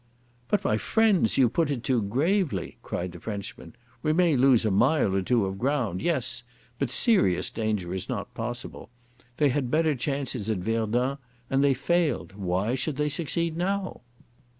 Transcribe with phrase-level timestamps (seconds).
[0.47, 3.75] "But, my friends, you put it too gravely," cried the Frenchman.
[4.01, 6.41] "We may lose a mile or two of ground—yes.
[6.79, 8.89] But serious danger is not possible.
[9.37, 11.19] They had better chances at Verdun
[11.51, 12.33] and they failed.
[12.33, 14.01] Why should they succeed now?"